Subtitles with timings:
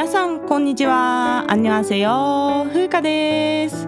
[0.00, 1.44] 皆さんこんにちは。
[1.46, 3.82] アンニョンセヨ風花です。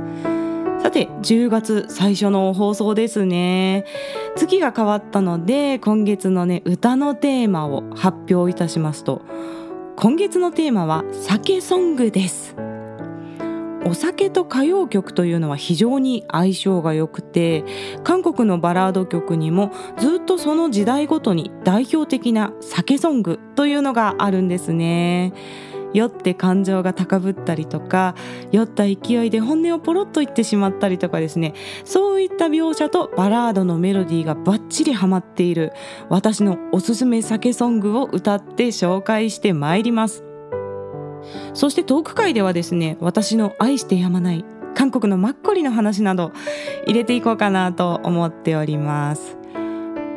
[0.83, 3.87] さて10月最初の放送ですね。
[4.37, 9.23] 月が変わったので今月のね歌のテーマを発表いたしますと。
[9.97, 12.57] 今月のテーマは酒ソングです。
[13.87, 17.65] お酒と歌謡曲というのは非常に相性が良くて
[18.05, 25.33] 韓国のバラード曲にもずっとその時代ごとに代表的な酒ソングというのがあるんですね。
[25.95, 28.15] 酔って感情が高ぶったりとか
[28.51, 31.55] 酔った勢いで本音をポロッと言ってしまったりとかですね。
[31.85, 35.73] そういった描写とバラードのメロディーがバッチリハマっている
[36.09, 40.25] 私のおすすめ酒ソングを歌って紹介してまいります。
[41.55, 46.33] そしてトーク会ではですね私の愛してやまない韓国のマッコリの話など
[46.87, 49.42] 入れていこうかなと思っております。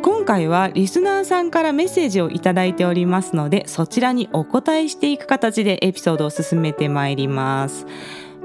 [0.06, 7.88] 今回はリスナーさんからメッセージをいただいておりますのでそちらにお答えしていく形でエピソードを進めてまいります。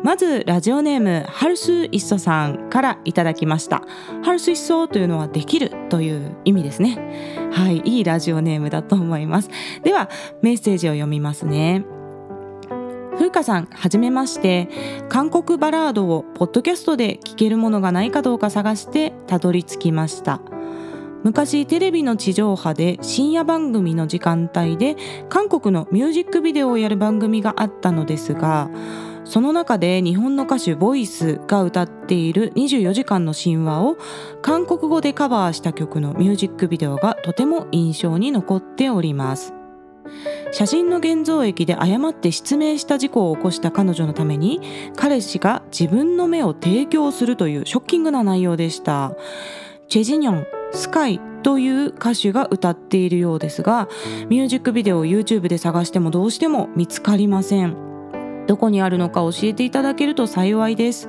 [0.02, 3.82] まずラジオネームハルスイッソさんからいただきました。
[4.22, 7.50] ハルスイッソというのはできるという意味ですね。
[7.52, 9.50] はいいいラジオネームだと思います。
[9.82, 10.08] では
[10.40, 11.84] メッセージを読みますね。
[13.18, 14.70] 風花さんはじめまして。
[15.10, 20.40] 韓国バラードをポッドキャストで聴けるものがないかどうか探してたどり着きました。
[21.22, 24.96] 昔テレビの地上波で深夜番組の時間帯で
[25.28, 28.70] 韓国のミュージックビデオをやる番組があったのですが
[29.24, 33.96] その中で日本の歌手ボイスが歌っている24時間の神話を
[34.42, 39.54] 韓国語でカバーした曲のミュージックビデオがとても印象に残っております。
[40.50, 44.60] 写真の現像液で誤って失明した事故を起こした彼女のために
[44.96, 49.12] 彼氏が自分の目を提供するというショッキングな内容でした。
[49.88, 53.88] チェジニョンスカイという歌手が歌っているようですが
[54.28, 57.89] ミュージックビデオを YouTube で探してもどうしても見つかりません。
[58.46, 61.08] どこにあるのか教えていただけると幸いです。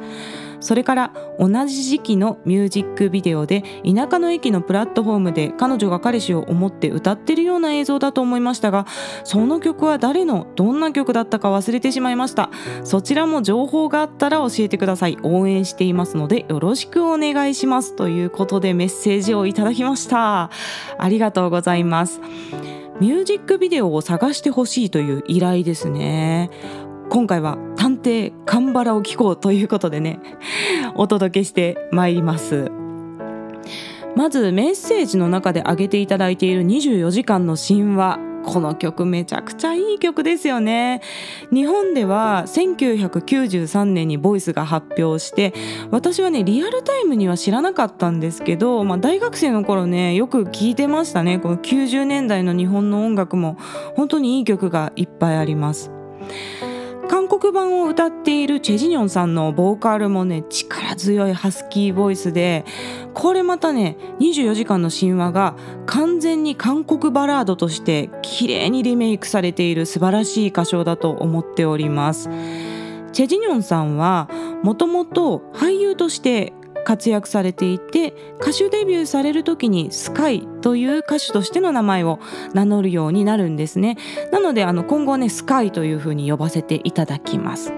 [0.62, 8.86] それから同じ時期のミュージックビデオで田舎の駅のプラットフォームで彼女が彼氏を思って歌ってるような映像だと思いましたが
[9.24, 12.52] その曲は誰のどんな曲だったか忘れてしまいました。
[12.84, 15.18] そちらも情報があったら教えてください。
[15.24, 17.96] 応援していますのでよろしくお願いします。
[17.96, 20.52] ということでメッセージをいただきました。
[20.98, 22.22] ありがとうございます。
[23.02, 26.52] ミュージックビデオを探してほしいという依頼ですね。
[27.12, 30.22] 今回は探偵カンバラを聞こうということでね
[30.96, 32.72] お届けしてまいります。
[34.16, 38.20] まずメッセージの中で挙げていただいている24時間の神話。
[38.44, 41.02] この曲めちゃくちゃいい曲ですよね。
[41.54, 45.54] 日本では1993年にボイスが発表して
[45.92, 51.40] 私はねリアルタイムには知らなかったんですけど、まあ、大学生の頃ねよく聴いてましたね。
[51.40, 53.58] この90年代の日本の音楽も
[53.96, 55.92] 本当にいい曲がいっぱいあります。
[57.42, 62.66] 韓国版を歌っているチェジニョンさんのボーカルもね力強いハスキーボイスで
[63.16, 65.56] これまたね24時間の神話が
[65.88, 72.30] 完全に韓国バラードとして綺麗にリメイクされている素晴らしい歌唱だと思っております。
[73.12, 74.30] チェジニョンさんは
[74.62, 76.54] もともと俳優として
[76.84, 82.20] 活躍されていて歌手デビューされる時にスカイという歌手としての名前を
[82.54, 83.98] 名乗るようになるんですね。
[84.32, 87.74] なのであの今後ねスカイというふうに呼ばせていただきます。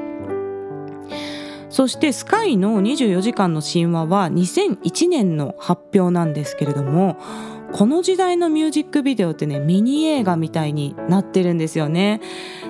[1.69, 7.17] そしてスカイの24時間の神話は2001年の発表なんですけれども
[7.71, 12.21] この時代のミュージックビデオってねミニ映画みたいになってるんですよね。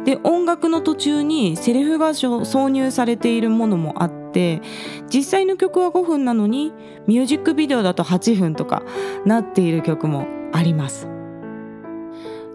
[0.05, 4.22] で音楽の途中にセリフが挿入されているものもあって
[5.13, 6.73] 実際の曲は5分なのに
[7.07, 8.83] ミュージックビデオだと8分とか
[9.25, 11.07] なっている曲もあります。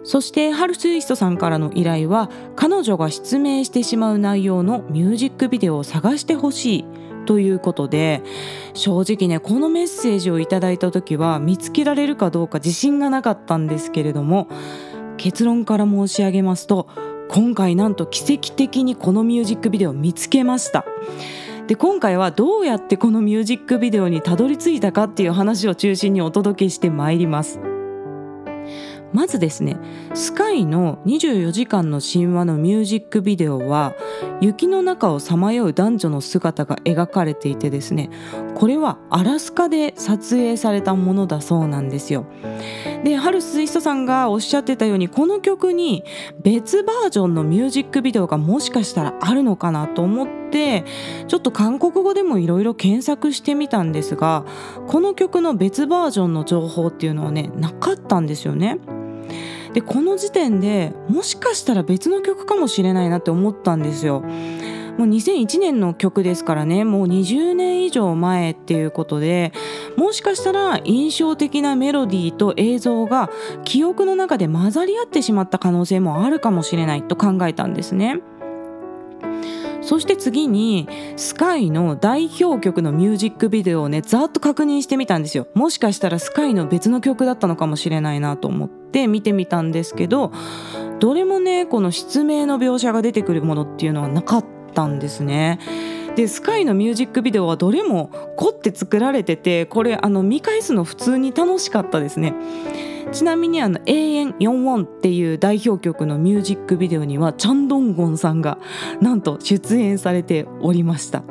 [0.03, 6.85] そしてハルスイストさんからの依頼は彼女が失明してしまう内容のミュージックビデオを探してほしい
[7.25, 8.23] ということで
[8.73, 14.47] 正直ねこのメッセージをいただいた時は見つけられるかどうか自信がなかったんですけれども
[15.17, 16.87] 結論から申し上げますと
[17.29, 20.85] 今回なんと奇跡的にこのミュージックビデオを見つけました。
[21.69, 27.59] で今回はどうやってこのミュージックビデオにたどり着いたかっていう話を中心にお届けしてまいります。
[29.13, 29.77] まずですね
[30.13, 33.95] スカイの24時間の神話のミュージックビデオは
[34.41, 38.09] 雪の中をさまよう男女の姿が描かれていてですね
[38.55, 42.25] これはアラスカで撮影されたものだそうなんですよ
[43.03, 46.03] でハルスイストさんがおっしゃってたようにこの曲に
[46.41, 50.83] 別バージョンのミュージックビデオがもしかしたらあるのかなと思って
[51.27, 54.45] ちょっと韓国語でもいろいろ検索してみたんですが
[54.87, 58.79] この曲の別バージョンの情報っていうのはねなかったんですよね。
[59.73, 64.23] でこの時点でもしかしたら別の曲かもしれないなって思ったんですよ。
[64.99, 69.53] もう2001年の曲ですからねもう20年以上前っていうことで
[69.95, 73.29] もしかしたら印象的なメロディーと映像が
[73.63, 78.19] 記憶の中で混ざり合ってしまった可能性もあるかもしれないと考えたんですね。
[79.81, 85.47] そして次にスカイの代表曲のミュージックビデオをねざっと確認してみたんですよ。
[85.55, 90.31] もしかしたらスカイの別の曲だったのかもしれないなと思って見てみたんですけど
[90.99, 95.59] どれもねこの失明の描写が出てくるものっていうのはなかったんですね。
[96.15, 102.33] でスカイのミュージックビデオはどれも凝って作られててこれあの見返すの普通に楽しかったですね。
[103.11, 108.59] ちなみにあの「永遠4ウォン」っていう代表曲のミュージックビデオにはチャンドンゴンさんが
[109.01, 111.23] なんと出演されておりました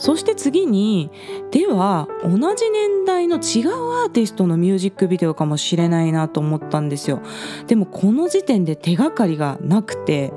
[0.00, 1.10] そして次に
[1.50, 7.20] では同じ年代の違うアーティストのミュージックビデオかもしれないなと思ったんですよ
[7.66, 10.32] でもこの時点で手がかりがなくて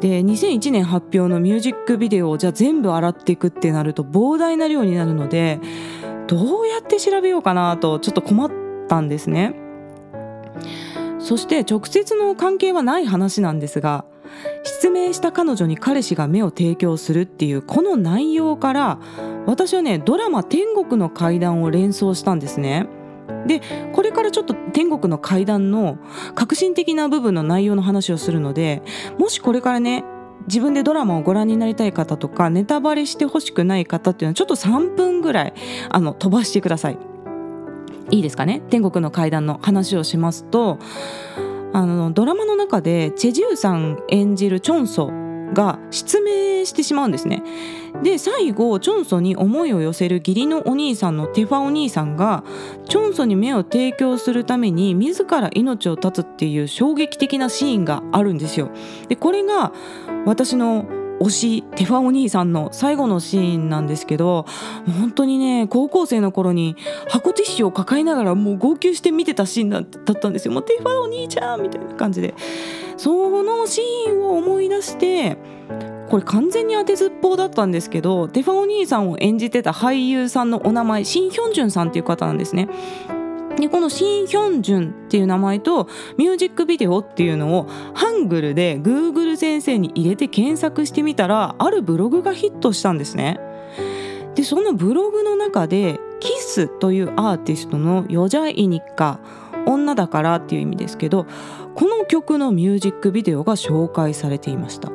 [0.00, 5.60] で2001年発表のミュージックビデオをじゃあ全部洗っていくってなると膨大な量になるので
[6.26, 8.50] どうやって調べようかなとちょっと困っ
[8.88, 9.54] たんですね。
[11.20, 14.04] そして直接の関係はない話なんですが
[14.84, 18.98] 失明した彼女に彼氏が目を提供するっていうこの内容から
[19.46, 22.86] 私はねドラマ「天国の階段」を連想したんですね。
[23.46, 23.62] で
[23.94, 25.96] これからちょっと天国の階段の
[26.34, 28.82] 革新的な部分の内容の話をするので
[29.18, 30.04] もしこれからね
[30.48, 35.54] 自分でドラマをご覧になりたい方とかネタバレしてほしくない方っていうのはちょっと3分ぐらい
[35.88, 36.98] あの飛ばしてください。
[38.10, 38.60] いいですかね？
[38.68, 40.78] 天国の階段の話をしますと
[41.74, 45.10] あのドラマの中でチェジューさん演じるチョンソ
[45.52, 47.42] が失明してしまうんですね。
[48.04, 52.44] で最後チョンソに思いを寄せる義理のお兄さんのテファお兄さんが
[52.88, 58.70] チョンソに目を提供するために自ら命を絶つっていう衝撃的なシーンがあるんですよ。
[59.08, 59.72] でこれが
[60.26, 60.86] 私の
[61.20, 64.46] 推しテファお兄さんの最後のシーンなんですけど
[64.98, 66.76] 本当にね高校生の頃に
[67.08, 70.52] 箱ティッシュを抱えながらもう号泣して見てたシーンだったんですよ。
[70.52, 72.34] もうテファお兄ちゃんみたいな感じで
[72.96, 75.36] そのシーンを思い出して
[76.08, 82.68] これ完全に当てずっぽうだったんですけどテファお兄さんを演じてた俳優さんのお名前シン・ヒョンジュンさんっていう方なんですね。
[83.58, 93.38] でこのシン・ヒョンジュンっていう名前とミュージックビデオっていうのをハングルで Google 先生に入れて検索してみたらあるブログがヒットしたんですね。
[94.34, 99.20] でそのブログの中でキスというアーティストのヨジャイニッカ
[99.66, 101.26] 女だからっていう意味ですけど
[101.74, 104.93] この曲のミュージックビデオが紹介されていました。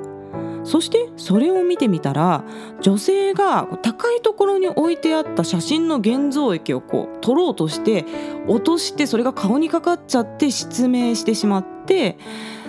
[0.69, 2.44] そしてそれを見てみたら
[2.80, 8.06] 女性が高いところに置いてあった写真の現像液をこう取ろうとして
[8.48, 12.19] 落としてそれが顔にかかっちゃって失明してしまって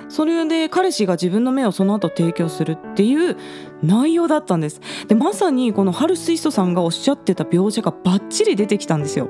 [0.08, 3.36] それで彼氏が自分の目をその後提供するっていう
[3.82, 4.80] 内容だったんです。
[5.06, 9.28] でまさにこのハルスイストさんがおっしゃってた描写がバッチリ出てきたんですよ。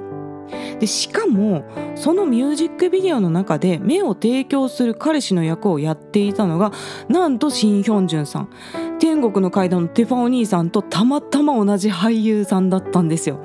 [0.79, 1.65] でしかも
[1.95, 6.73] そのミュージックビデオの中で目を提供する彼氏の役をやっていたのが
[7.09, 8.51] なんとシン・ヒョンジュンさん
[8.99, 13.41] 天国の階段のテファお兄さんとたまたま同じ俳優さんだったんですよ。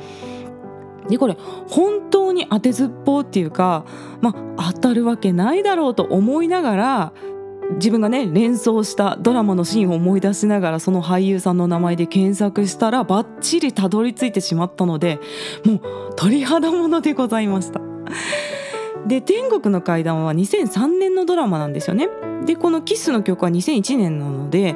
[1.08, 3.86] でこれ本当に当てずっぽうっていうか、
[4.22, 7.14] まあ、当たるわけないだろうと思いながら
[7.74, 15.20] 自分がね連想したドラマのシーンを思い出しながらその俳優さんの名前で検索したらバッチリたどり着いてしまったので
[15.66, 15.82] もう
[16.16, 17.82] 鳥肌ものでございました。
[19.08, 22.10] で天国の階段は2003年のドラマなんですよね。
[22.46, 24.76] でこのキスの曲は2001年なので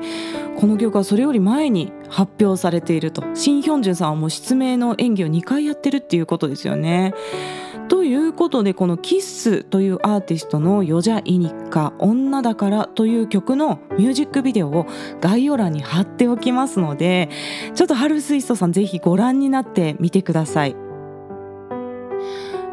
[0.57, 7.13] この曲はそれより前に発表されているとシン・ヒョンジュンさんはもう失明の演技を2回やってるっていうことですよね。
[7.89, 14.85] ということでこの「キッス」というアーティストの「ヨジャイニッカ女だから」という曲のミュージックビデオを
[15.19, 17.29] 概要欄に貼っておきますので
[17.73, 20.75] ちょっとハルスイストさんぜひご覧になってみてください。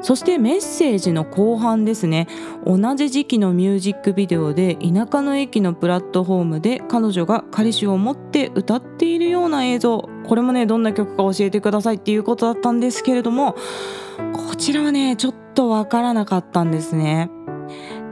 [0.03, 2.29] そしてメッセージの後半ですね
[2.65, 13.56] 同じ時期のミュージックビデオで田舎の駅のプラットフォームで彼女が彼氏を持って歌っているような映像これもねどんな曲か教えてくださいっていうことだったんですけれども
[14.33, 17.30] こちらはねちょっとわからなかったんですね。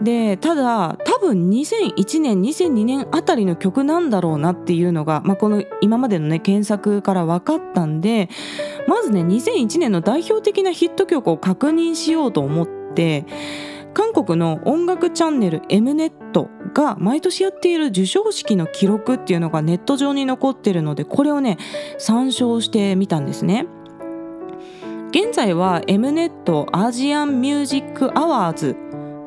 [0.03, 8.29] でただ多分2001年2002年あたりの曲なんだろうなっていうのが、まあ、この今までのね検索から分かったんで
[8.89, 13.25] まずね2001年の代表的なヒット曲を確認しようと思って
[13.95, 16.11] 韓国の音楽チャンネル Mnet
[16.75, 21.57] が毎年やっている授賞式の記録っていうのがネット上に残ってるのでこれをね
[21.99, 23.67] 参照してみたんですね。
[25.11, 28.77] 現在は Mnet アジアンミュージックアワーズ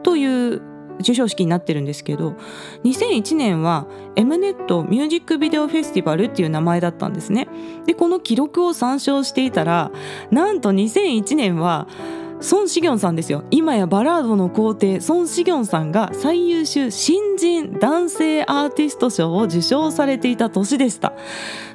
[0.04, 0.62] という
[0.98, 2.36] 授賞式になってるんですけど
[2.84, 7.48] 2001年は M ネットミュージックビデオフェスティバルっていう名前だったんですね
[7.86, 9.92] でこの記録を参照していたら
[10.32, 11.88] なんと2001年は
[12.40, 13.44] ソン・シギョンさんですよ。
[13.50, 21.14] 今やバラードの皇帝ソン・シギョンさんが最優秀新人男性アーティスト賞を受賞されていた年でした。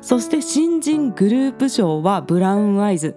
[0.01, 3.17] そして新人グループ賞はブラウンアイズ。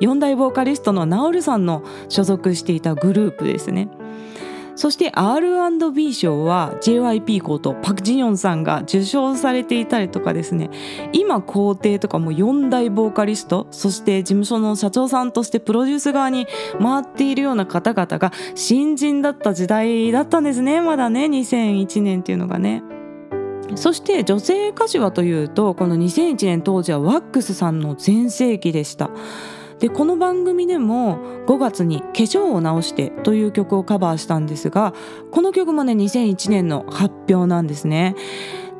[0.00, 3.88] 4大ボーカリストのナオルさんの所属していたグループですね。
[4.80, 10.70] そして R&B 賞は JYP ことパク・ジヨンさんが受賞されていたりとかですね
[11.12, 16.46] 今皇帝とかも4大ボーカリストそして事務所の社長さんとしてプロデュース側に
[16.80, 22.82] 回っているような方々が新人だった時代だったんですねまだね2001年っていうのがね。
[23.74, 29.10] そして女性歌手はというとこの2001年当時はワックスさんの全盛期でした。
[29.80, 34.94] でこの番組でも5月に「化粧を直して」という曲をカバーしたんですが
[35.30, 38.14] この曲もね2001年の発表なんですね。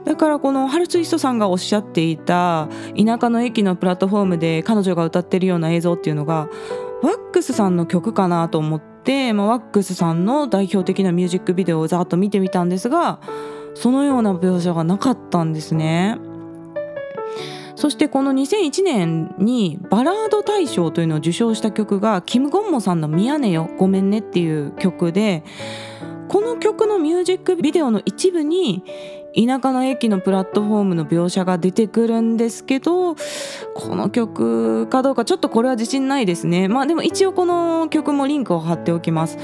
[0.04, 6.48] だからこのハルツイストさんがおっしゃっていた田舎の駅のプラットフォームで彼女が歌ってるような映像っていうのが
[7.02, 13.20] ワックスさんの曲かなと思って、まあ、ワックスさんの代表的なミュージックビデオをざっと見てみたんですが
[13.74, 16.18] そのような描写がなかったんですね。
[17.76, 25.44] そしてこの2001年にバラード大賞というのを受賞した曲がキム・ゴンモさんの「ミヤネよごめんね」っていう曲で
[26.28, 28.84] この曲のミュージックビデオの一部に
[29.34, 36.68] 田舎の駅のプラットフォームの描写が出てくるんですけどこの曲かどうかちょっとこれは自信ないですね。
[36.68, 39.38] まあでも一応この曲もリンクを貼っておきます。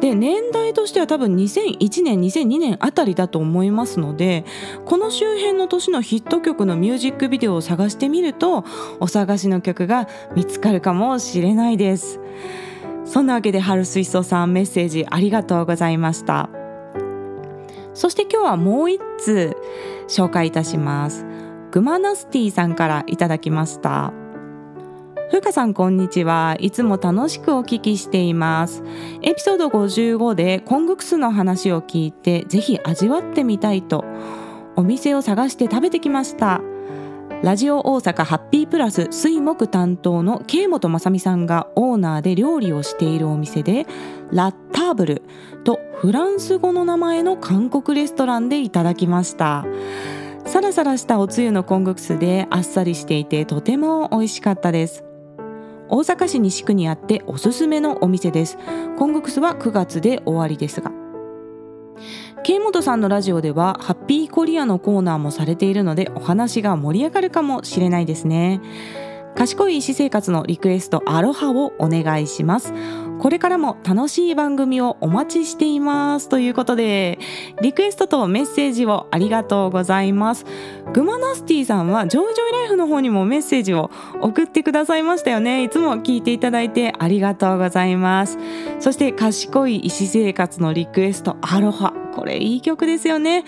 [0.00, 4.44] で年代としては多分2001年2002年あたりだと思いますので
[4.84, 8.64] この周辺の年のヒット曲のミュージックビデオを探してみると
[8.98, 12.20] お探しの曲が見つかるかもしれないです。
[13.04, 16.61] そんなわけで春水槽さんメッセージありがとうございました。
[17.94, 19.56] そして今日はもう一通
[20.08, 21.26] 紹介いたします。
[21.70, 24.12] グマナスティさんからいただきました。
[25.30, 26.56] ふうかさんこんにちは。
[26.60, 28.82] いつも楽しくお聞きしています。
[29.22, 34.04] エピソード55でコングクスの話を聞いてぜひ味わってみたいと
[34.76, 36.60] お店を探して食べてきました。
[37.42, 43.86] ラジオ大阪ハッピープラス水木担当の慶本雅美さんがオーナーで料理をしているお店で
[44.30, 45.22] ラッターブル
[45.64, 49.64] とフランス語の名前の韓国レストランでいただきました。
[50.44, 55.04] サラサラしたおつゆのコングクスであっさりしていてとても美味しかったです。
[55.88, 58.58] 大阪市西区にあっておすすめのお店です。
[58.98, 60.90] コングクスは9月で終わりですが。
[62.42, 68.60] 慶本さんのラジオではハッピーコリアのコーナーもされているのでお話が盛り上がるかもしれないですね。
[69.36, 72.74] 賢い医師生活のリクエストアロハをお願いします。
[73.22, 77.20] これからも楽しい番組をお待ちしていますということで
[77.60, 80.44] リクエストとメッセージをありがとうございます。
[80.92, 85.62] グマナスティさんはジョイジョイライフの方にもメッセージを送ってくださいましたよね。
[85.62, 88.38] いつも聞いていただいてありがとうございます。
[88.80, 91.92] そして賢い医師生活のリクエストアロハ。
[92.16, 93.44] これいい曲ですよね。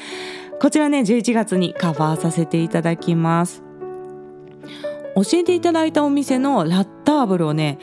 [0.61, 3.65] こちらね11月にカバーさせていただきます。
[5.17, 7.79] 教えていただいたお店のラッターブルをね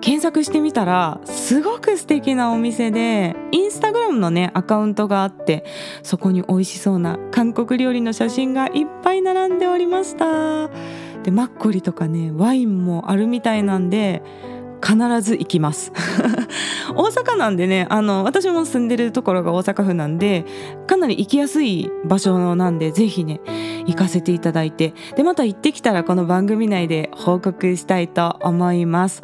[0.00, 5.64] 検索してみたらすごく素敵なお店でインスタグラムのねアカウントがあって
[6.02, 10.68] そこに美味しそうな韓国料理の写真がいっぱい並んでおりました。
[11.22, 14.22] でマッコリとかねワインもあるみたいなんで
[14.84, 15.92] 必ず行きます。
[16.94, 20.44] 大阪なんでねあの私も住んでるところが大阪府なんで
[20.86, 23.40] かなり行きやすい場所なんでぜひね
[23.86, 24.94] 行かせていただいて。
[25.16, 29.22] でまた行ってきたらこの番組内で報告したいと思います。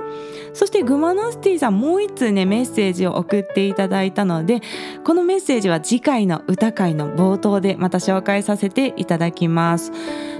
[0.54, 4.60] そしてグマノスティさんもう一通ねメッセージを送っていただいたので
[5.04, 9.92] このメッセージは次回の歌会の冒頭でまた紹介させていただきます。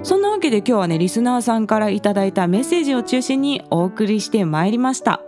[0.03, 5.23] そんなわけで今日はねリスナーさんからいただいたメッセージを中心にお送りしてまいりました。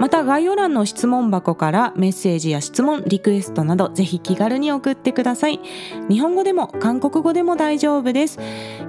[0.00, 5.60] また概要欄の質問箱からメッセージや質問リクエストなどぜひ気軽に送ってください。
[6.08, 8.38] 日本語でも韓国語でも大丈夫です。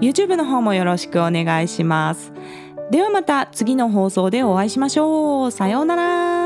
[0.01, 2.34] YouTube の方もよろしくお願いします。
[2.92, 5.51] ではまた次の放送でお会いしましょう。
[5.51, 6.42] さようなら。